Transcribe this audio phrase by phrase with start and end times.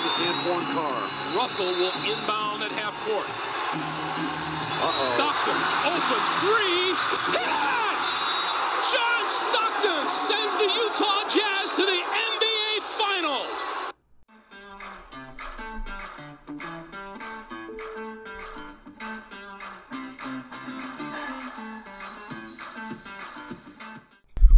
[0.00, 1.36] Antoine Carr.
[1.36, 3.26] Russell will inbound at half court.
[4.80, 4.96] Uh-oh.
[5.12, 6.96] Stockton, open three.
[7.36, 7.52] Good!
[8.88, 13.60] John Stockton sends the Utah Jazz to the NBA Finals.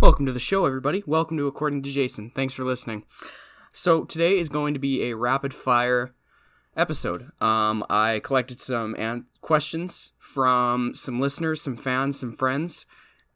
[0.01, 1.03] Welcome to the show, everybody.
[1.05, 2.31] Welcome to According to Jason.
[2.31, 3.05] Thanks for listening.
[3.83, 6.15] So today is going to be a rapid fire
[6.77, 7.33] episode.
[7.43, 12.87] Um, I collected some an- questions from some listeners, some fans, some friends,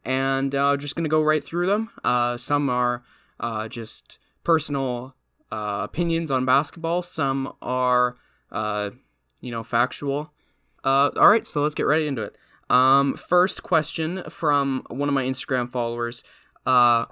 [0.05, 1.89] and uh, just going to go right through them.
[2.01, 3.03] Uh, some are
[3.41, 5.17] uh, just personal
[5.51, 7.01] uh, opinions on basketball.
[7.01, 8.15] Some are,
[8.49, 8.91] uh,
[9.41, 10.31] you know, factual.
[10.81, 12.37] Uh, all right, so let's get right into it.
[12.69, 16.23] Um, first question from one of my Instagram followers.
[16.65, 17.03] Uh,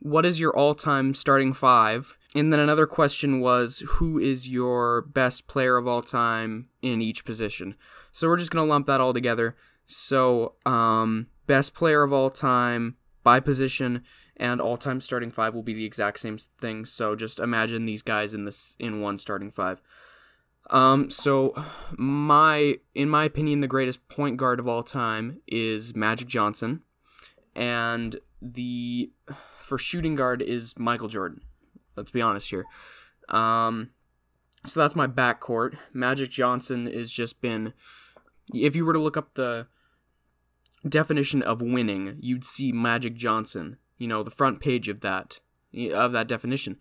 [0.00, 2.18] what is your all-time starting five?
[2.34, 7.24] And then another question was, who is your best player of all time in each
[7.24, 7.74] position?
[8.10, 9.56] So we're just gonna lump that all together.
[9.86, 14.02] So, um, best player of all time by position
[14.36, 16.84] and all-time starting five will be the exact same thing.
[16.84, 19.80] So just imagine these guys in this in one starting five.
[20.70, 21.54] Um, so
[21.96, 26.82] my, in my opinion, the greatest point guard of all time is Magic Johnson,
[27.54, 29.10] and the
[29.58, 31.42] for shooting guard is Michael Jordan.
[31.96, 32.64] Let's be honest here.
[33.28, 33.90] Um,
[34.66, 35.76] so that's my backcourt.
[35.92, 37.72] Magic Johnson has just been.
[38.52, 39.66] If you were to look up the
[40.88, 43.76] definition of winning, you'd see Magic Johnson.
[43.98, 45.40] You know the front page of that
[45.92, 46.78] of that definition.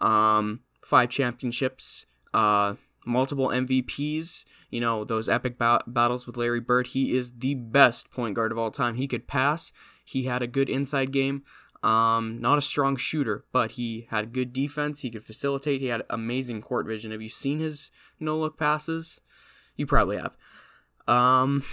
[0.00, 2.06] Um, five championships.
[2.34, 2.74] Uh,
[3.06, 4.44] multiple MVPs.
[4.70, 6.88] You know those epic ba- battles with Larry Bird.
[6.88, 8.94] He is the best point guard of all time.
[8.94, 9.72] He could pass.
[10.04, 11.42] He had a good inside game.
[11.82, 15.00] Um, not a strong shooter, but he had good defense.
[15.00, 15.80] He could facilitate.
[15.80, 17.10] He had amazing court vision.
[17.10, 19.20] Have you seen his no look passes?
[19.76, 20.36] You probably have.
[21.08, 21.64] Um,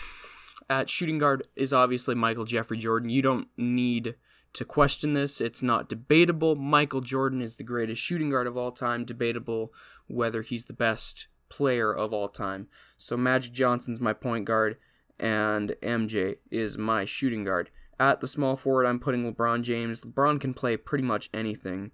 [0.70, 3.10] at shooting guard is obviously Michael Jeffrey Jordan.
[3.10, 4.16] You don't need
[4.54, 5.40] to question this.
[5.42, 6.56] It's not debatable.
[6.56, 9.06] Michael Jordan is the greatest shooting guard of all time.
[9.06, 9.72] Debatable
[10.08, 12.68] whether he's the best player of all time.
[12.98, 14.78] So Magic Johnson's my point guard,
[15.20, 17.70] and MJ is my shooting guard.
[18.00, 20.02] At the small forward, I'm putting LeBron James.
[20.02, 21.92] LeBron can play pretty much anything,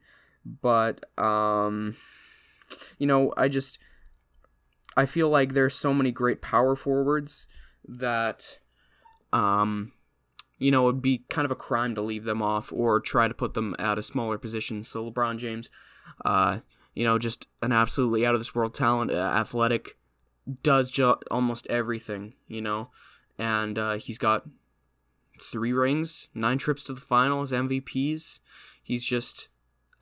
[0.61, 1.95] but um,
[2.99, 3.79] you know, I just
[4.95, 7.47] I feel like there's so many great power forwards
[7.87, 8.59] that
[9.33, 9.93] um,
[10.57, 13.33] you know, it'd be kind of a crime to leave them off or try to
[13.33, 14.83] put them at a smaller position.
[14.83, 15.69] So LeBron James,
[16.23, 16.59] uh,
[16.93, 19.97] you know, just an absolutely out of this world talent, uh, athletic,
[20.63, 20.97] does
[21.29, 22.89] almost everything, you know,
[23.37, 24.45] and uh, he's got
[25.41, 28.39] three rings, nine trips to the finals, MVPs.
[28.81, 29.49] He's just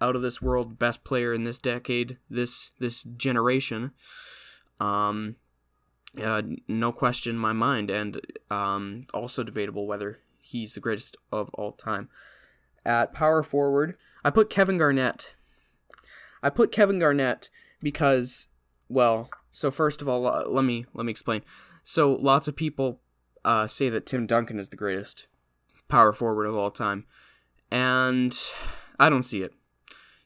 [0.01, 3.91] out of this world best player in this decade, this this generation.
[4.79, 5.37] Um,
[6.21, 8.21] uh, no question in my mind, and
[8.51, 12.09] um, also debatable whether he's the greatest of all time.
[12.85, 15.35] At power forward, I put Kevin Garnett.
[16.43, 17.49] I put Kevin Garnett
[17.81, 18.47] because,
[18.89, 21.41] well, so first of all, uh, let me let me explain.
[21.83, 22.99] So lots of people
[23.45, 25.27] uh, say that Tim Duncan is the greatest
[25.87, 27.05] power forward of all time,
[27.71, 28.37] and
[28.99, 29.53] I don't see it.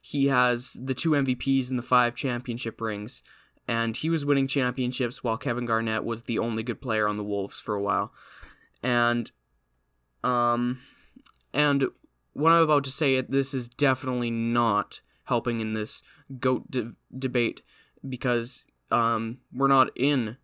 [0.02, 3.24] He has the two MVPs and the five championship rings,
[3.68, 7.24] and he was winning championships while Kevin Garnett was the only good player on the
[7.24, 8.14] Wolves for a while.
[8.82, 9.32] And
[10.24, 10.80] um
[11.54, 11.86] and
[12.34, 16.02] what I'm about to say this is definitely not helping in this
[16.40, 17.62] goat de- debate
[18.08, 20.38] because um we're not in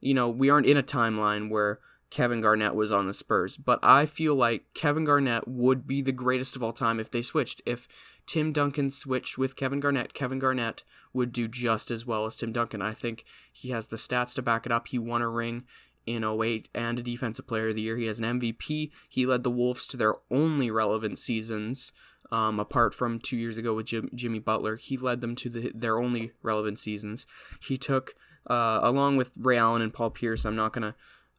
[0.00, 1.78] you know, we aren't in a timeline where
[2.12, 6.12] Kevin Garnett was on the Spurs, but I feel like Kevin Garnett would be the
[6.12, 7.62] greatest of all time if they switched.
[7.64, 7.88] If
[8.26, 10.82] Tim Duncan switched with Kevin Garnett, Kevin Garnett
[11.14, 12.82] would do just as well as Tim Duncan.
[12.82, 14.88] I think he has the stats to back it up.
[14.88, 15.64] He won a ring
[16.04, 17.96] in 08 and a defensive player of the year.
[17.96, 18.90] He has an MVP.
[19.08, 21.94] He led the Wolves to their only relevant seasons.
[22.30, 25.72] Um, apart from two years ago with Jim, Jimmy Butler, he led them to the,
[25.74, 27.24] their only relevant seasons.
[27.62, 28.14] He took,
[28.50, 30.94] uh, along with Ray Allen and Paul Pierce, I'm not going to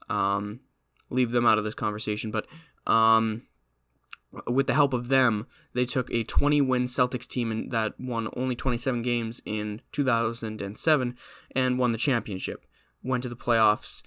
[0.09, 0.61] um,
[1.09, 2.47] leave them out of this conversation, but
[2.85, 3.43] um,
[4.47, 8.55] with the help of them, they took a 20 win Celtics team that won only
[8.55, 11.17] 27 games in 2007
[11.55, 12.65] and won the championship.
[13.03, 14.01] Went to the playoffs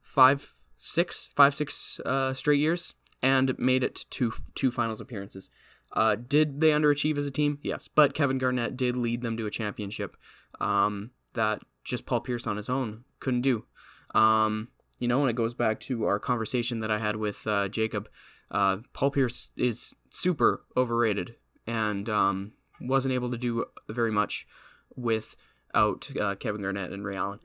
[0.00, 5.50] five, six, five, six uh, straight years and made it to two finals appearances.
[5.92, 7.58] Uh, did they underachieve as a team?
[7.62, 10.16] Yes, but Kevin Garnett did lead them to a championship
[10.60, 13.64] um, that just Paul Pierce on his own couldn't do.
[14.14, 14.68] Um,
[15.02, 18.08] you know, and it goes back to our conversation that I had with uh, Jacob.
[18.52, 21.34] Uh, Paul Pierce is super overrated
[21.66, 24.46] and um, wasn't able to do very much
[24.94, 27.40] without uh, Kevin Garnett and Ray Allen.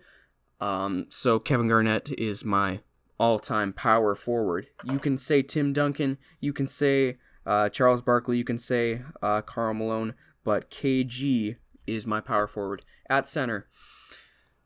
[0.62, 2.82] Um, so Kevin Garnett is my
[3.20, 4.68] all-time power forward.
[4.84, 9.42] You can say Tim Duncan, you can say uh, Charles Barkley, you can say uh,
[9.42, 10.14] Karl Malone,
[10.44, 11.56] but KG
[11.88, 13.68] is my power forward at center.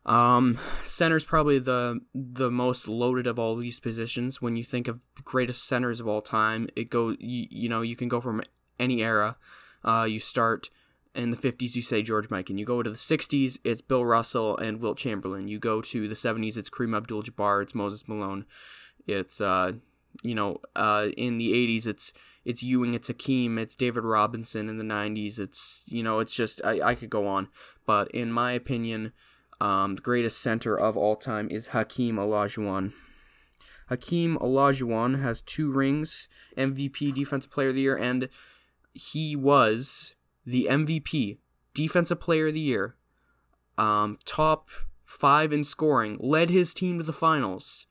[0.04, 4.42] Um, center's probably the the most loaded of all these positions.
[4.42, 7.96] When you think of greatest centers of all time, it go you, you know you
[7.96, 8.42] can go from
[8.78, 9.36] any era.
[9.84, 10.70] Uh, you start
[11.14, 12.58] in the 50s, you say George Mikan.
[12.58, 15.46] You go to the 60s, it's Bill Russell and Wilt Chamberlain.
[15.46, 18.46] You go to the 70s, it's Kareem Abdul-Jabbar, it's Moses Malone.
[19.06, 19.72] It's uh,
[20.22, 22.12] you know, uh, in the 80s, it's
[22.44, 24.68] it's Ewing, it's Hakeem, it's David Robinson.
[24.68, 27.48] In the 90s, it's you know, it's just I, I could go on,
[27.86, 29.12] but in my opinion,
[29.62, 32.92] um, greatest center of all time is Hakeem Olajuwon.
[33.88, 36.28] Hakeem Olajuwon has two rings,
[36.58, 38.28] MVP, Defensive Player of the Year, and
[38.92, 41.38] he was the MVP,
[41.74, 42.96] Defensive Player of the Year,
[43.78, 44.68] um, top
[45.04, 47.86] five in scoring, led his team to the finals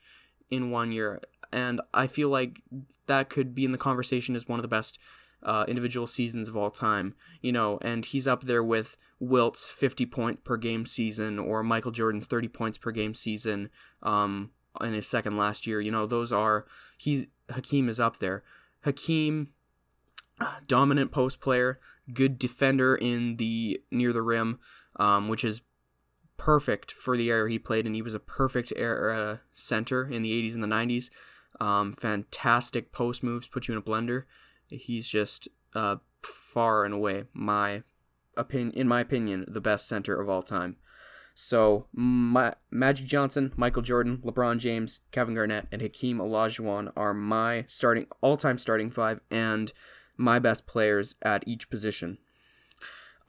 [0.49, 1.21] in one year,
[1.53, 2.61] and I feel like
[3.07, 4.99] that could be in the conversation as one of the best
[5.41, 7.15] uh, individual seasons of all time.
[7.41, 11.91] You know, and he's up there with Wilt's 50 point per game season or Michael
[11.91, 13.69] Jordan's 30 points per game season
[14.01, 14.49] um,
[14.81, 15.79] in his second last year.
[15.79, 16.65] You know, those are
[16.97, 18.43] he's Hakeem is up there.
[18.83, 19.49] Hakeem,
[20.67, 21.79] dominant post player,
[22.11, 24.59] good defender in the near the rim,
[24.95, 25.61] um, which is
[26.37, 27.93] perfect for the era he played in.
[27.93, 31.11] He was a perfect era center in the 80s and the 90s.
[31.59, 34.23] Um, fantastic post moves, put you in a blender.
[34.67, 37.83] He's just uh, far and away my
[38.37, 40.77] opinion, in my opinion, the best center of all time.
[41.33, 47.65] So, my, Magic Johnson, Michael Jordan, LeBron James, Kevin Garnett, and Hakeem Olajuwon are my
[47.67, 49.71] starting all-time starting five and
[50.17, 52.17] my best players at each position.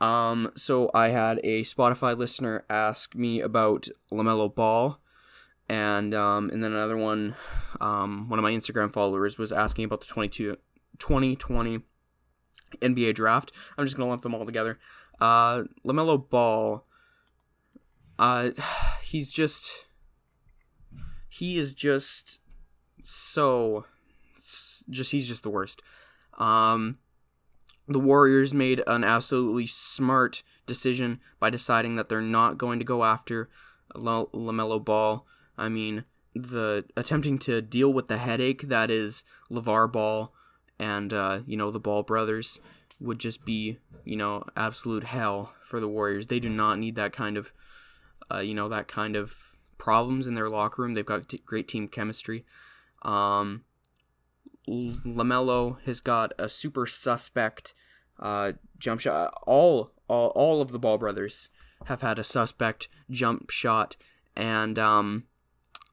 [0.00, 4.99] Um, so I had a Spotify listener ask me about Lamelo Ball,
[5.69, 7.37] and um, and then another one,
[7.81, 10.56] um, one of my Instagram followers was asking about the 22,
[10.99, 11.82] 2020
[12.81, 13.53] NBA draft.
[13.77, 14.79] I'm just gonna lump them all together.
[15.21, 16.85] Uh, Lamelo Ball.
[18.19, 18.51] Uh,
[19.03, 19.87] he's just.
[21.29, 22.41] He is just
[23.03, 23.87] so.
[24.91, 25.83] Just he's just the worst.
[26.39, 26.99] Um,
[27.89, 33.05] the Warriors made an absolutely smart decision by deciding that they're not going to go
[33.05, 33.49] after
[33.95, 35.27] Lamelo Ball.
[35.57, 36.05] I mean,
[36.35, 40.33] the attempting to deal with the headache that is LeVar Ball
[40.79, 42.61] and uh, you know the Ball brothers
[43.01, 46.27] would just be you know absolute hell for the Warriors.
[46.27, 47.53] They do not need that kind of
[48.33, 50.95] uh, you know that kind of problems in their locker room.
[50.95, 52.45] They've got t- great team chemistry.
[53.03, 53.65] Um,
[54.69, 57.75] Lamelo has got a super suspect
[58.21, 59.35] uh, jump shot.
[59.47, 61.49] All, all all of the Ball brothers
[61.87, 63.97] have had a suspect jump shot,
[64.37, 65.25] and um,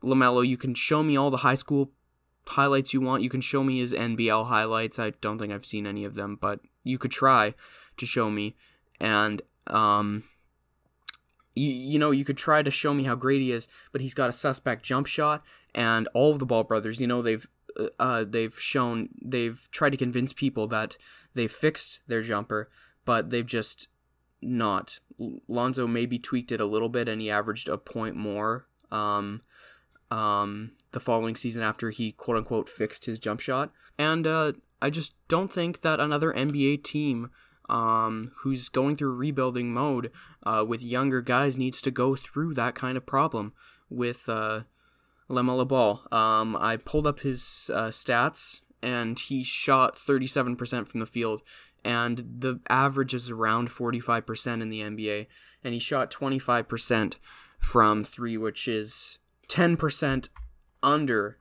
[0.04, 1.92] Lamelo, you can show me all the high school
[2.50, 3.24] highlights you want.
[3.24, 5.00] You can show me his NBL highlights.
[5.00, 7.54] I don't think I've seen any of them, but you could try
[7.98, 8.56] to show me.
[9.00, 10.24] And um,
[11.56, 14.13] you, you know, you could try to show me how great he is, but he's
[14.13, 15.44] got a suspect jump shot,
[15.75, 17.48] and all of the Ball brothers, you know, they've
[18.00, 20.98] uh, they've shown they've tried to convince people that
[21.34, 22.69] they've fixed their jumper,
[23.06, 23.88] but they've just
[24.42, 25.00] not.
[25.48, 28.66] Lonzo maybe tweaked it a little bit, and he averaged a point more.
[28.92, 29.42] Um,
[30.09, 33.72] um, the following season after he quote unquote fixed his jump shot.
[33.98, 37.30] And uh, I just don't think that another NBA team
[37.69, 40.12] um, who's going through rebuilding mode
[40.44, 43.54] uh, with younger guys needs to go through that kind of problem
[43.90, 44.62] with uh,
[45.30, 46.02] Lamelo Ball.
[46.12, 51.44] Um, I pulled up his uh, stats and he shot 37% from the field
[51.84, 55.28] and the average is around 45% in the NBA
[55.64, 57.16] and he shot 25%
[57.60, 59.19] from 3 which is
[59.50, 60.30] 10%
[60.81, 61.38] under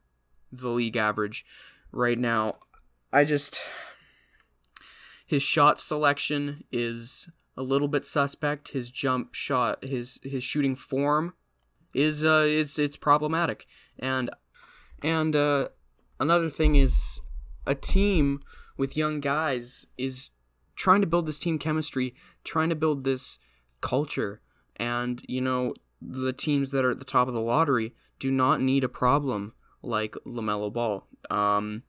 [0.52, 1.44] the league average
[1.92, 2.56] right now.
[3.12, 3.60] I just
[5.26, 8.68] his shot selection is a little bit suspect.
[8.68, 11.34] His jump shot, his his shooting form
[11.94, 13.66] is uh it's it's problematic.
[13.98, 14.30] And
[15.02, 15.68] and uh
[16.20, 17.20] another thing is
[17.66, 18.40] a team
[18.76, 20.30] with young guys is
[20.76, 22.14] trying to build this team chemistry,
[22.44, 23.38] trying to build this
[23.80, 24.40] culture.
[24.76, 28.60] And you know, the teams that are at the top of the lottery do not
[28.60, 31.06] need a problem like LaMelo Ball.
[31.30, 31.82] Um,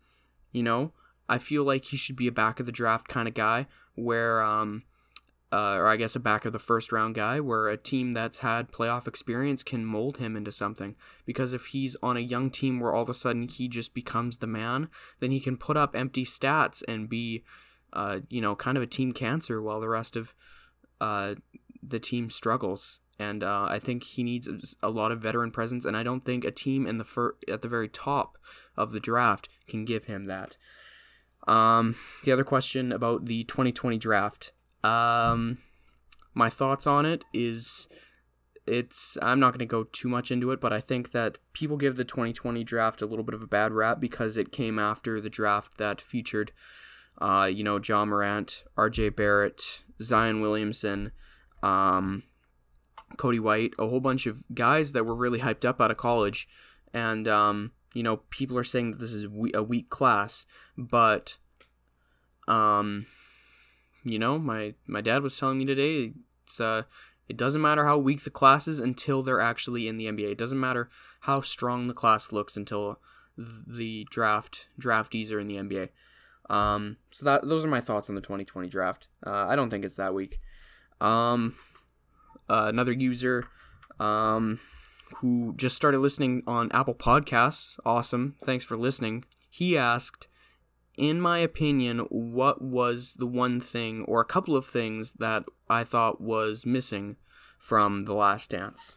[0.51, 0.93] you know,
[1.27, 4.41] I feel like he should be a back of the draft kind of guy where,
[4.41, 4.83] um,
[5.51, 8.39] uh, or I guess a back of the first round guy where a team that's
[8.39, 10.95] had playoff experience can mold him into something.
[11.25, 14.37] Because if he's on a young team where all of a sudden he just becomes
[14.37, 17.43] the man, then he can put up empty stats and be,
[17.93, 20.33] uh, you know, kind of a team cancer while the rest of
[21.01, 21.35] uh,
[21.81, 25.83] the team struggles and uh, I think he needs a lot of veteran presence.
[25.83, 28.37] And I don't think a team in the fir- at the very top
[28.77, 30.57] of the draft can give him that.
[31.45, 34.53] Um, the other question about the 2020 draft.
[34.83, 35.57] Um,
[36.33, 37.89] my thoughts on it is
[38.65, 41.75] it's I'm not going to go too much into it, but I think that people
[41.75, 45.19] give the 2020 draft a little bit of a bad rap because it came after
[45.19, 46.53] the draft that featured,
[47.19, 49.09] uh, you know, Ja Morant, R.J.
[49.09, 51.11] Barrett, Zion Williamson,
[51.63, 52.23] um,
[53.19, 56.47] Coby White, a whole bunch of guys that were really hyped up out of college,
[56.93, 60.45] and um, you know, people are saying that this is a weak class,
[60.77, 61.37] but
[62.47, 63.05] um,
[64.03, 66.13] you know, my my dad was telling me today
[66.45, 66.83] it's uh
[67.27, 70.31] it doesn't matter how weak the class is until they're actually in the NBA.
[70.31, 70.89] It doesn't matter
[71.21, 72.99] how strong the class looks until
[73.37, 75.89] the draft draftees are in the NBA.
[76.49, 79.09] Um, so that those are my thoughts on the 2020 draft.
[79.25, 80.39] Uh, I don't think it's that weak.
[80.99, 81.55] Um,
[82.49, 83.45] uh, another user
[83.99, 84.59] um,
[85.17, 87.79] who just started listening on Apple Podcasts.
[87.85, 88.35] Awesome.
[88.43, 89.25] Thanks for listening.
[89.49, 90.27] He asked,
[90.97, 95.83] in my opinion, what was the one thing or a couple of things that I
[95.83, 97.17] thought was missing
[97.57, 98.95] from The Last Dance?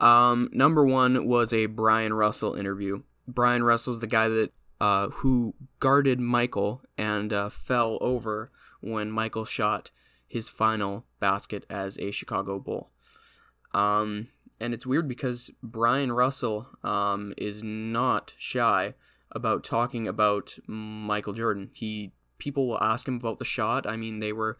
[0.00, 3.02] Um, number one was a Bryon Russell interview.
[3.28, 8.50] Bryon Russell's the guy that uh, who guarded Michael and uh, fell over
[8.80, 9.90] when Michael shot
[10.26, 12.90] his final basket as a Chicago Bull.
[13.72, 18.94] Um, and it's weird because Bryon Russell um, is not shy
[19.32, 21.70] about talking about Michael Jordan.
[21.72, 23.86] He people will ask him about the shot.
[23.86, 24.58] I mean, they were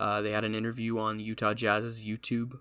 [0.00, 2.58] uh, they had an interview on Utah Jazz's YouTube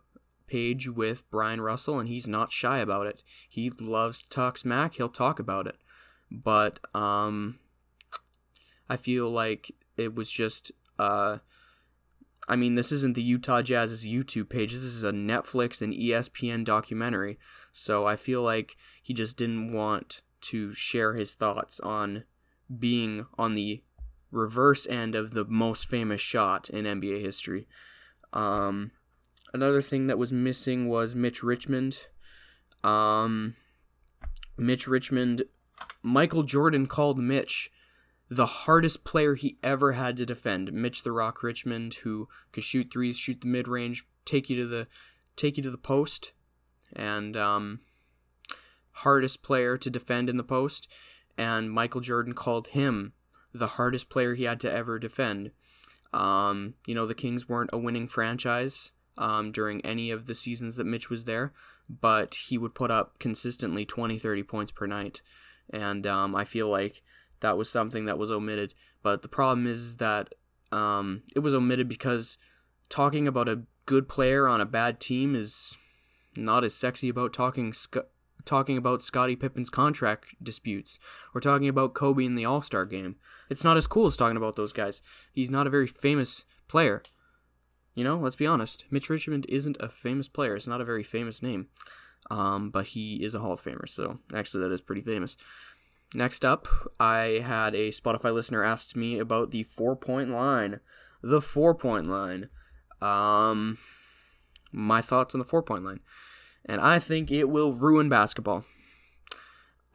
[0.48, 3.24] page with Bryon Russell, and he's not shy about it.
[3.48, 4.96] He loves to talk smack.
[4.96, 5.78] He'll talk about it,
[6.32, 7.60] but um,
[8.90, 11.38] I feel like it was just uh.
[12.48, 14.74] I mean, this isn't the Utah Jazz's YouTube page.
[14.74, 17.40] This is a Netflix and ESPN documentary.
[17.72, 22.26] So I feel like he just didn't want to share his thoughts on
[22.80, 23.82] being on the
[24.32, 27.68] reverse end of the most famous shot in NBA history.
[28.34, 28.92] Um,
[29.54, 32.08] another thing that was missing was Mitch Richmond.
[32.84, 33.56] Um,
[34.58, 35.44] Mitch Richmond,
[36.02, 37.72] Michael Jordan called Mitch
[38.34, 40.74] the hardest player he ever had to defend.
[40.74, 44.68] Mitch the Rock Richmond, who could shoot threes, shoot the mid range, take you to
[44.68, 44.88] the
[45.36, 46.32] take you to the post,
[46.96, 47.82] and um,
[48.92, 50.88] hardest player to defend in the post,
[51.38, 53.14] and Michael Jordan called him
[53.54, 55.52] the hardest player he had to ever defend.
[56.12, 60.76] Um, you know, the Kings weren't a winning franchise um, during any of the seasons
[60.76, 61.54] that Mitch was there,
[61.88, 65.22] but he would put up consistently 20, 30 points per night.
[65.70, 67.04] And um, I feel like
[67.44, 68.74] that was something that was omitted.
[69.04, 70.34] But the problem is that
[70.72, 72.38] um, it was omitted because
[72.90, 75.78] talking about a good player on a bad team is
[76.36, 77.98] not as sexy about talking sc-
[78.46, 80.98] talking about Scottie Pippen's contract disputes
[81.36, 83.18] or talking about Kobe in the All Star game.
[83.50, 85.02] It's not as cool as talking about those guys.
[85.32, 87.04] He's not a very famous player.
[87.94, 88.86] You know, let's be honest.
[88.90, 90.56] Mitch Richmond isn't a famous player.
[90.56, 91.68] It's not a very famous name.
[92.32, 95.36] Um, but he is a Hall of Famer, so actually that is pretty famous.
[96.14, 96.68] Next up,
[97.00, 100.80] I had a Spotify listener asked me about the four point line.
[101.22, 102.50] The four point line.
[103.02, 103.78] Um,
[104.72, 106.00] my thoughts on the four point line
[106.66, 108.66] and I think it will ruin basketball.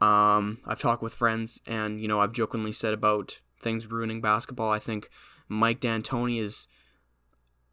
[0.01, 4.71] Um, I've talked with friends, and you know, I've jokingly said about things ruining basketball.
[4.71, 5.09] I think
[5.47, 6.67] Mike D'Antoni is,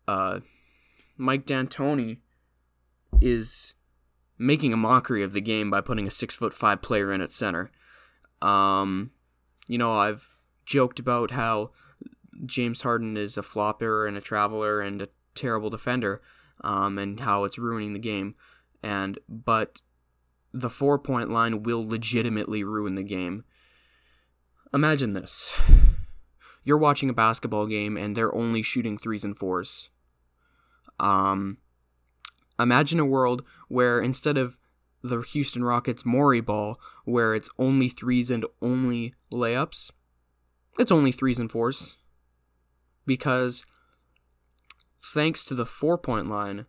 [0.09, 0.41] uh,
[1.17, 2.19] Mike D'Antoni
[3.21, 3.75] is
[4.39, 7.33] making a mockery of the game by putting a six foot five player in at
[7.33, 7.71] center.
[8.43, 9.11] Um,
[9.67, 11.71] you know, I've joked about how
[12.45, 16.23] James Harden is a flopper and a traveler and a terrible defender,
[16.63, 18.35] um, and how it's ruining the game
[18.87, 19.81] and but
[20.53, 23.45] the four point line will legitimately ruin the game.
[24.73, 25.53] Imagine this.
[26.63, 29.91] You're watching a basketball game and they're only shooting threes and fours.
[31.01, 31.59] Um
[32.59, 34.59] imagine a world where instead of
[35.07, 39.91] the Houston Rockets Morey ball where it's only threes and only layups,
[40.79, 41.97] it's only threes and fours.
[43.07, 43.65] Because
[45.03, 46.67] thanks to the four point line,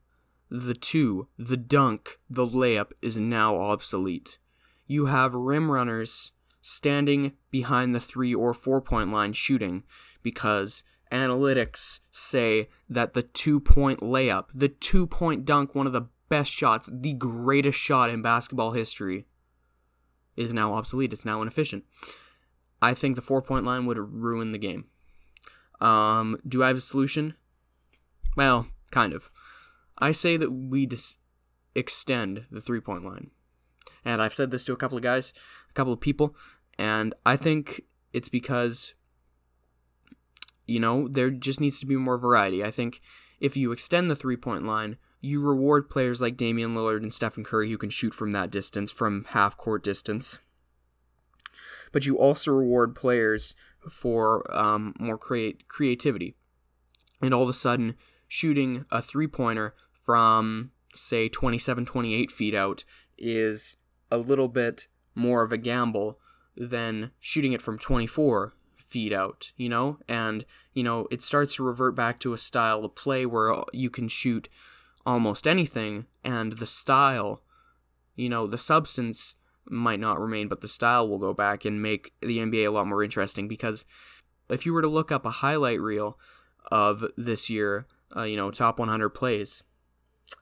[0.50, 4.38] the two, the dunk, the layup is now obsolete.
[4.86, 9.84] You have rim runners standing behind the three or four point line shooting
[10.24, 16.08] because analytics say that the two point layup, the two point dunk, one of the
[16.30, 19.26] best shots, the greatest shot in basketball history,
[20.36, 21.14] is now obsolete.
[21.14, 21.84] It's now inefficient.
[22.82, 24.86] I think the four point line would ruin the game.
[25.82, 27.36] Um, do I have a solution?
[28.36, 29.32] Well, kind of.
[29.98, 31.18] I say that we dis-
[31.76, 33.32] extend the three point line.
[34.06, 35.34] And I've said this to a couple of guys,
[35.70, 36.36] a couple of people,
[36.78, 37.82] and I think
[38.14, 38.94] it's because,
[40.66, 42.64] you know, there just needs to be more variety.
[42.64, 43.02] I think
[43.40, 47.44] if you extend the three point line, you reward players like Damian Lillard and Stephen
[47.44, 50.40] Curry who can shoot from that distance, from half court distance.
[51.92, 53.56] But you also reward players
[53.90, 56.36] for um, more create creativity.
[57.22, 57.96] And all of a sudden,
[58.28, 62.84] shooting a three pointer from, say, 27, 28 feet out
[63.18, 63.76] is
[64.12, 66.20] a little bit more of a gamble
[66.56, 70.00] than shooting it from 24 feet out, you know?
[70.08, 73.90] And, you know, it starts to revert back to a style of play where you
[73.90, 74.48] can shoot
[75.08, 77.42] almost anything, and the style,
[78.18, 79.36] you know, the substance
[79.66, 82.88] might not remain, but the style will go back and make the NBA a lot
[82.88, 83.86] more interesting because
[84.50, 86.20] if you were to look up a highlight reel
[86.70, 89.64] of this year, uh, you know, top 100 plays,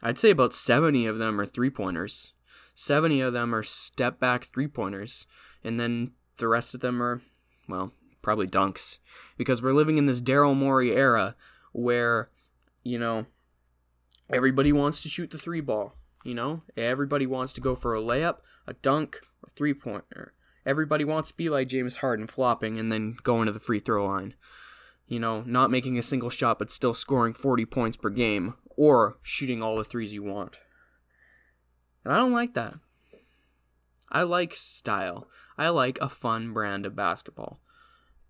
[0.02, 2.34] I'd say about 70 of them are three pointers.
[2.74, 5.28] 70 of them are step back three pointers.
[5.64, 7.22] And then the rest of them are,
[7.70, 7.92] well,
[8.24, 8.98] probably dunks.
[9.38, 11.36] Because we're living in this Daryl Morey era
[11.72, 12.30] where,
[12.84, 13.28] you know,
[14.30, 15.96] everybody wants to shoot the three ball.
[16.24, 20.34] You know, everybody wants to go for a layup, a dunk, a three pointer.
[20.66, 24.08] Everybody wants to be like James Harden, flopping and then going to the free throw
[24.08, 24.34] line.
[25.08, 29.18] You know, not making a single shot but still scoring 40 points per game, or
[29.22, 30.60] shooting all the threes you want.
[32.04, 32.76] And I don't like that.
[34.12, 35.28] I like style.
[35.58, 37.60] I like a fun brand of basketball.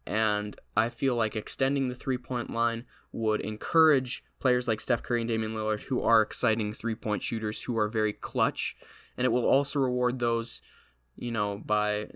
[0.06, 5.22] And I feel like extending the three point line would encourage players like Steph Curry
[5.22, 8.78] and Damian Lillard, who are exciting three point shooters, who are very clutch.
[9.18, 10.62] And it will also reward those,
[11.16, 12.10] you know, by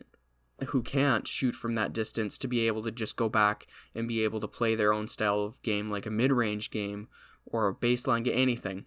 [0.68, 4.24] who can't shoot from that distance to be able to just go back and be
[4.24, 7.08] able to play their own style of game, like a mid range game
[7.48, 8.86] or a baseline game, anything,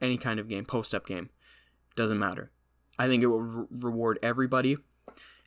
[0.00, 1.30] any kind of game, post up game.
[1.96, 2.52] Doesn't matter.
[2.96, 4.76] I think it will re- reward everybody,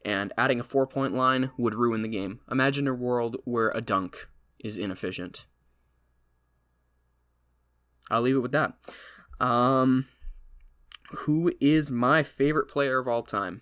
[0.04, 2.42] and adding a four point line would ruin the game.
[2.52, 4.28] Imagine a world where a dunk
[4.60, 5.46] is inefficient.
[8.10, 8.74] I'll leave it with that.
[9.40, 10.08] Um,
[11.10, 13.62] who is my favorite player of all time?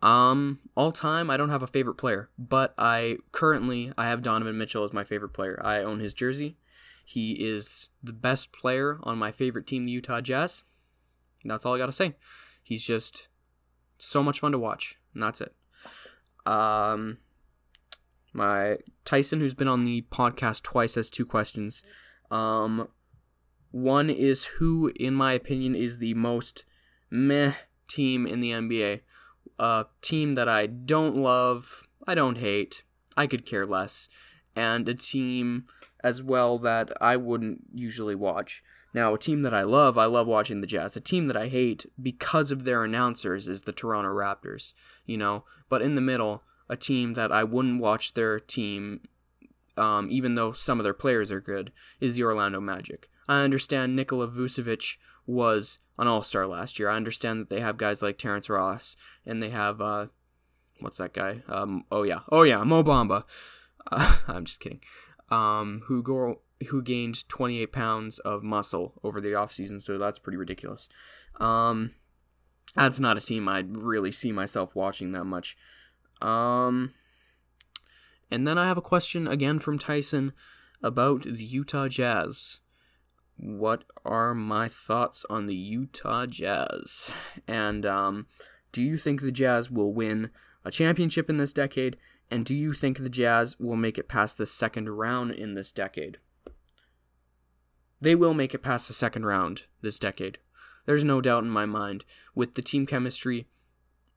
[0.00, 4.58] Um, all time, I don't have a favorite player, but I currently I have Donovan
[4.58, 5.60] Mitchell as my favorite player.
[5.64, 6.56] I own his jersey.
[7.04, 10.64] He is the best player on my favorite team, the Utah Jazz.
[11.44, 12.16] That's all I got to say.
[12.62, 13.28] He's just
[13.98, 15.54] so much fun to watch, and that's it.
[16.46, 17.18] Um,
[18.32, 21.84] my Tyson, who's been on the podcast twice, has two questions.
[22.30, 22.88] Um,
[23.72, 26.64] one is who, in my opinion, is the most
[27.10, 27.54] meh
[27.88, 29.00] team in the NBA.
[29.58, 32.84] A team that I don't love, I don't hate,
[33.16, 34.08] I could care less,
[34.54, 35.64] and a team
[36.04, 38.62] as well that I wouldn't usually watch.
[38.94, 40.96] Now, a team that I love, I love watching the Jazz.
[40.96, 44.74] A team that I hate because of their announcers is the Toronto Raptors,
[45.06, 45.44] you know.
[45.70, 49.00] But in the middle, a team that I wouldn't watch their team,
[49.78, 53.08] um, even though some of their players are good, is the Orlando Magic.
[53.32, 56.90] I understand Nikola Vucevic was an All Star last year.
[56.90, 60.08] I understand that they have guys like Terrence Ross and they have uh,
[60.80, 61.42] what's that guy?
[61.48, 63.24] Um, oh yeah, oh yeah, Mo Bamba.
[63.90, 64.80] Uh, I'm just kidding.
[65.30, 70.36] Um, who go who gained 28 pounds of muscle over the offseason, so that's pretty
[70.36, 70.90] ridiculous.
[71.40, 71.92] Um,
[72.76, 75.56] that's not a team I'd really see myself watching that much.
[76.20, 76.92] Um,
[78.30, 80.34] and then I have a question again from Tyson
[80.82, 82.60] about the Utah Jazz.
[83.44, 87.10] What are my thoughts on the Utah Jazz?
[87.48, 88.28] And um,
[88.70, 90.30] do you think the Jazz will win
[90.64, 91.96] a championship in this decade?
[92.30, 95.72] And do you think the Jazz will make it past the second round in this
[95.72, 96.18] decade?
[98.00, 100.38] They will make it past the second round this decade.
[100.86, 102.04] There's no doubt in my mind.
[102.36, 103.48] With the team chemistry,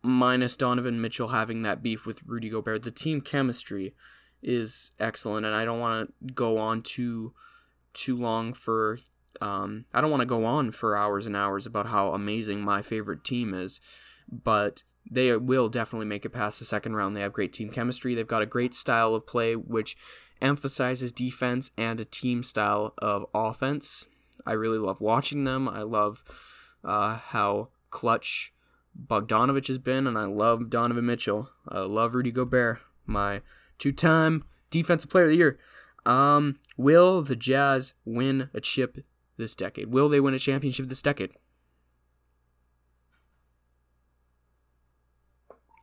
[0.03, 3.95] minus Donovan Mitchell having that beef with Rudy Gobert, the team chemistry
[4.43, 7.33] is excellent, and I don't want to go on too
[7.91, 8.99] too long for.
[9.41, 12.81] Um, I don't want to go on for hours and hours about how amazing my
[12.81, 13.81] favorite team is,
[14.31, 17.15] but they will definitely make it past the second round.
[17.15, 18.15] They have great team chemistry.
[18.15, 19.95] They've got a great style of play, which
[20.41, 24.05] emphasizes defense and a team style of offense.
[24.45, 25.69] I really love watching them.
[25.69, 26.23] I love
[26.83, 28.53] uh, how clutch
[28.97, 31.49] Bogdanovich has been, and I love Donovan Mitchell.
[31.67, 33.41] I love Rudy Gobert, my
[33.77, 35.59] two-time Defensive Player of the Year.
[36.05, 38.97] Um, will the Jazz win a chip
[39.37, 39.87] this decade?
[39.87, 41.31] Will they win a championship this decade?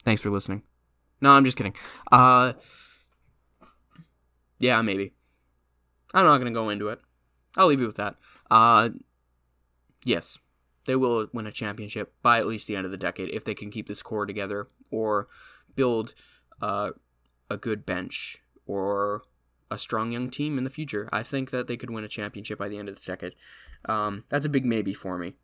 [0.04, 0.62] Thanks for listening.
[1.20, 1.74] No, I'm just kidding.
[2.10, 2.54] Uh,
[4.58, 5.12] yeah, maybe.
[6.12, 7.00] I'm not gonna go into it.
[7.56, 8.16] I'll leave you with that.
[8.50, 8.90] Uh,
[10.04, 10.38] yes,
[10.86, 13.54] they will win a championship by at least the end of the decade if they
[13.54, 15.28] can keep this core together or
[15.74, 16.14] build
[16.60, 16.90] uh,
[17.48, 19.22] a good bench or
[19.72, 21.08] a strong young team in the future.
[21.12, 23.34] I think that they could win a championship by the end of the decade.
[23.86, 25.34] Um, that's a big maybe for me.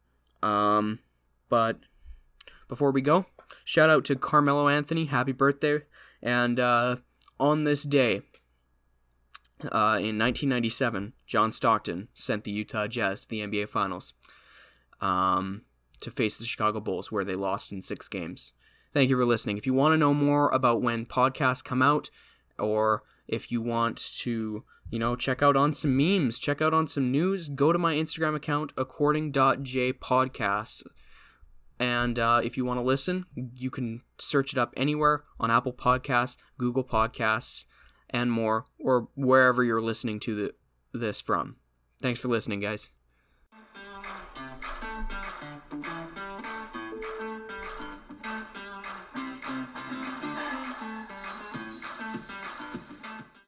[0.42, 1.00] Um,
[1.48, 1.78] but
[2.68, 3.26] before we go,
[3.64, 5.06] shout out to Carmelo Anthony.
[5.06, 5.80] Happy birthday.
[6.22, 6.96] And uh,
[7.40, 8.22] on this day,
[9.64, 14.12] uh, in 1997, John Stockton sent the Utah Jazz to the NBA Finals
[15.00, 15.62] um,
[16.00, 18.52] to face the Chicago Bulls, where they lost in six games.
[18.92, 19.58] Thank you for listening.
[19.58, 22.10] If you want to know more about when podcasts come out,
[22.58, 26.88] or if you want to, you know, check out on some memes, check out on
[26.88, 30.82] some news, go to my Instagram account, according.jpodcasts.
[31.78, 35.72] And uh, if you want to listen, you can search it up anywhere on Apple
[35.72, 37.66] Podcasts, Google Podcasts,
[38.10, 40.54] and more, or wherever you're listening to the,
[40.92, 41.56] this from.
[42.00, 42.90] Thanks for listening, guys.